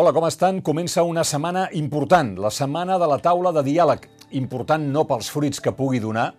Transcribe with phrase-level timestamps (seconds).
[0.00, 0.62] Hola, com estan?
[0.64, 4.06] Comença una setmana important, la setmana de la taula de diàleg.
[4.38, 6.30] Important no pels fruits que pugui donar,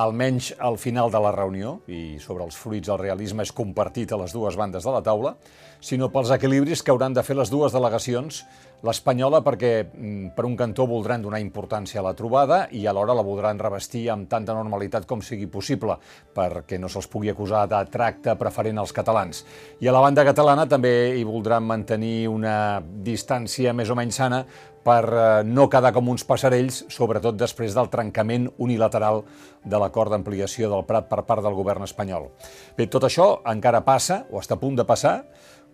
[0.00, 4.20] almenys al final de la reunió, i sobre els fruits el realisme és compartit a
[4.20, 5.36] les dues bandes de la taula,
[5.80, 8.42] sinó pels equilibris que hauran de fer les dues delegacions,
[8.86, 13.24] l'espanyola perquè mm, per un cantó voldran donar importància a la trobada i alhora la
[13.24, 15.98] voldran revestir amb tanta normalitat com sigui possible,
[16.36, 19.44] perquè no se'ls pugui acusar de tracte preferent als catalans.
[19.80, 24.44] I a la banda catalana també hi voldran mantenir una distància més o menys sana
[24.84, 29.22] per eh, no quedar com uns passarells, sobretot després del trencament unilateral
[29.64, 32.30] de l'acord d'ampliació del Prat per part del govern espanyol.
[32.76, 35.18] Bé, tot això encara passa, o està a punt de passar,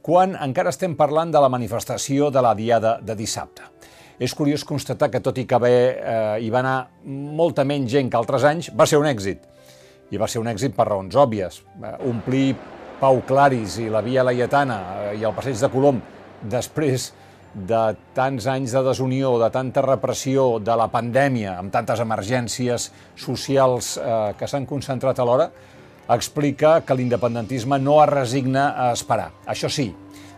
[0.07, 3.65] quan encara estem parlant de la manifestació de la diada de dissabte.
[4.23, 8.09] És curiós constatar que, tot i que bé, eh, hi va anar molta menys gent
[8.11, 9.43] que altres anys, va ser un èxit.
[10.11, 11.61] I va ser un èxit per raons òbvies.
[11.83, 12.55] Eh, omplir
[13.01, 14.79] Pau Claris i la Via Laietana
[15.11, 16.01] eh, i el Passeig de Colom
[16.49, 17.11] després
[17.57, 23.95] de tants anys de desunió, de tanta repressió, de la pandèmia, amb tantes emergències socials
[23.97, 25.49] eh, que s'han concentrat alhora,
[26.13, 29.31] explica que l'independentisme no es resigna a esperar.
[29.49, 29.89] Això sí,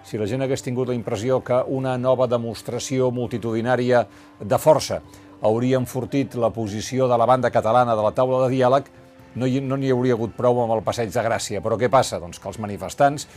[0.06, 4.06] si la gent hagués tingut la impressió que una nova demostració multitudinària
[4.40, 5.02] de força
[5.42, 8.88] hauria enfortit la posició de la banda catalana de la taula de diàleg,
[9.36, 11.60] no n'hi no hauria hagut prou amb el passeig de Gràcia.
[11.62, 12.18] Però què passa?
[12.18, 13.28] Doncs que els manifestants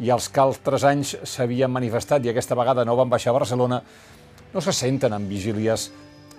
[0.00, 3.82] i els que altres anys s'havien manifestat i aquesta vegada no van baixar a Barcelona
[4.52, 5.90] no se senten en vigílies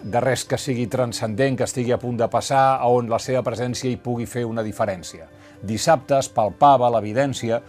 [0.02, 3.92] de res que sigui transcendent, que estigui a punt de passar, on la seva presència
[3.92, 5.28] hi pugui fer una diferència.
[5.62, 7.62] Dissabte es palpava l'evidència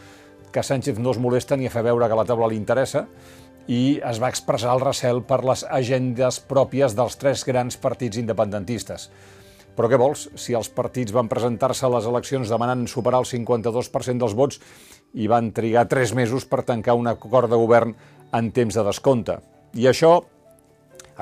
[0.53, 3.07] que Sánchez no es molesta ni a fer veure que la taula li interessa
[3.69, 9.11] i es va expressar el recel per les agendes pròpies dels tres grans partits independentistes.
[9.77, 10.27] Però què vols?
[10.37, 14.61] Si els partits van presentar-se a les eleccions demanant superar el 52% dels vots
[15.15, 17.97] i van trigar tres mesos per tancar un acord de govern
[18.33, 19.39] en temps de descompte.
[19.77, 20.19] I això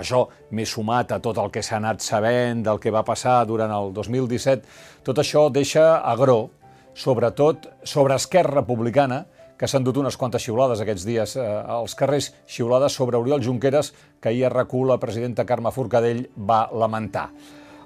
[0.01, 0.25] això,
[0.55, 3.93] més sumat a tot el que s'ha anat sabent del que va passar durant el
[3.95, 4.63] 2017,
[5.07, 6.51] tot això deixa agró,
[6.95, 9.25] sobretot sobre Esquerra Republicana,
[9.61, 13.93] que s'han dut unes quantes xiulades aquests dies eh, als carrers, xiulades sobre Oriol Junqueras,
[14.21, 17.29] que ahir a RAC1 la presidenta Carme Forcadell va lamentar.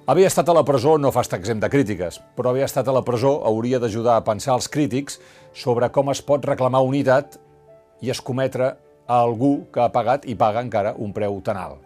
[0.04, 2.92] Havia estat a la presó no fa estar exempt de crítiques, però havia estat a
[2.92, 5.14] la presó hauria d'ajudar a pensar els crítics
[5.56, 7.38] sobre com es pot reclamar unitat
[8.04, 8.66] i escometre
[9.08, 11.80] a algú que ha pagat i paga encara un preu tan alt.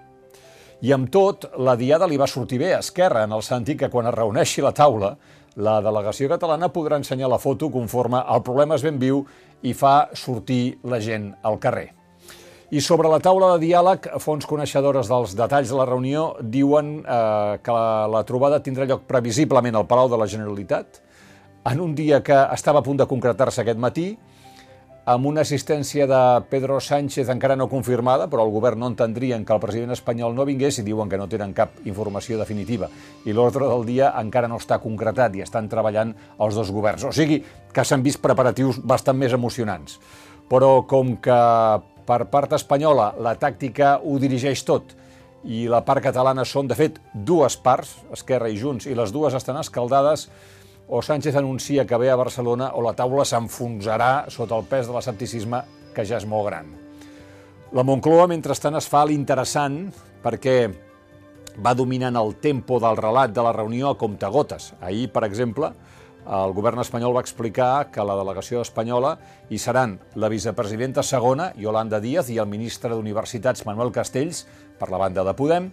[0.82, 3.90] I amb tot, la diada li va sortir bé a Esquerra, en el sentit que
[3.92, 5.12] quan es reuneixi la taula,
[5.54, 9.22] la delegació catalana podrà ensenyar la foto conforme el problema és ben viu
[9.62, 11.92] i fa sortir la gent al carrer.
[12.68, 17.54] I sobre la taula de diàleg, fons coneixedores dels detalls de la reunió diuen eh,
[17.64, 21.00] que la, la trobada tindrà lloc previsiblement al Palau de la Generalitat,
[21.64, 24.10] en un dia que estava a punt de concretar-se aquest matí,
[25.08, 26.20] amb una assistència de
[26.52, 30.44] Pedro Sánchez encara no confirmada, però el govern no entendrien que el president espanyol no
[30.44, 32.92] vingués i diuen que no tenen cap informació definitiva.
[33.24, 37.08] I l'ordre del dia encara no està concretat i estan treballant els dos governs.
[37.08, 37.40] O sigui,
[37.72, 39.96] que s'han vist preparatius bastant més emocionants.
[40.52, 41.40] Però com que
[42.08, 44.94] per part espanyola la tàctica ho dirigeix tot
[45.44, 49.36] i la part catalana són, de fet, dues parts, Esquerra i Junts, i les dues
[49.38, 50.26] estan escaldades,
[50.88, 54.96] o Sánchez anuncia que ve a Barcelona o la taula s'enfonsarà sota el pes de
[54.96, 55.62] l'escepticisme
[55.94, 56.72] que ja és molt gran.
[57.76, 59.82] La Moncloa, mentrestant, es fa l'interessant
[60.24, 60.56] perquè
[61.60, 64.72] va dominant el tempo del relat de la reunió a comptagotes.
[64.80, 65.74] Ahir, per exemple,
[66.28, 69.14] el govern espanyol va explicar que la delegació espanyola
[69.48, 74.44] hi seran la vicepresidenta segona, Yolanda Díaz, i el ministre d'Universitats, Manuel Castells,
[74.78, 75.70] per la banda de Podem,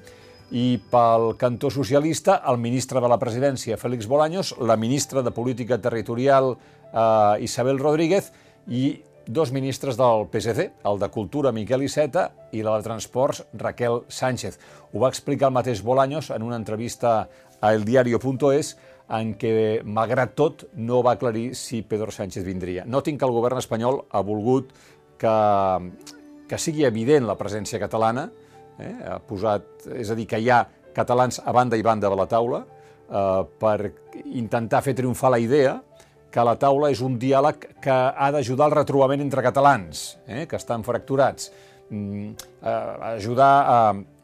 [0.56, 5.82] i pel cantó socialista el ministre de la presidència, Félix Bolaños, la ministra de Política
[5.82, 6.54] Territorial,
[6.94, 8.32] eh, Isabel Rodríguez,
[8.68, 14.04] i dos ministres del PSC, el de Cultura, Miquel Iceta, i la de Transports, Raquel
[14.08, 14.60] Sánchez.
[14.94, 17.28] Ho va explicar el mateix Bolaños en una entrevista
[17.60, 18.78] a eldiario.es
[19.14, 22.86] en què, malgrat tot, no va aclarir si Pedro Sánchez vindria.
[22.90, 24.72] Notin que el govern espanyol ha volgut
[25.22, 25.36] que,
[26.50, 28.30] que sigui evident la presència catalana,
[28.80, 28.94] eh?
[29.06, 30.64] ha posat, és a dir, que hi ha
[30.96, 33.92] catalans a banda i banda de la taula eh, per
[34.26, 35.76] intentar fer triomfar la idea
[36.36, 40.58] que la taula és un diàleg que ha d'ajudar al retrobament entre catalans, eh, que
[40.60, 41.52] estan fracturats,
[41.90, 43.78] mm, eh, ajudar a,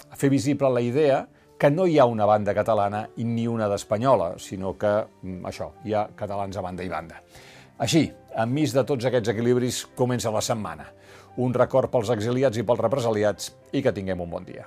[0.09, 1.21] a fer visible la idea
[1.61, 4.89] que no hi ha una banda catalana i ni una d'espanyola, sinó que,
[5.21, 7.21] mm, això, hi ha catalans a banda i banda.
[7.77, 10.87] Així, enmig de tots aquests equilibris, comença la setmana.
[11.37, 14.65] Un record pels exiliats i pels represaliats i que tinguem un bon dia.